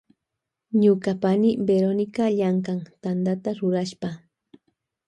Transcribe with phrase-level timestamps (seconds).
[0.83, 4.09] Ñuka pani Verónica llankan Tanta rurashpa.